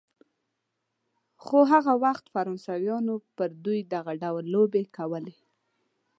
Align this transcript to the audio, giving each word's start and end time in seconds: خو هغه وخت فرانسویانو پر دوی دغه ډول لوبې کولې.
خو 1.43 1.57
هغه 1.73 1.93
وخت 2.03 2.25
فرانسویانو 2.33 3.15
پر 3.35 3.49
دوی 3.65 3.79
دغه 3.93 4.11
ډول 4.23 4.45
لوبې 4.53 4.83
کولې. 4.97 5.35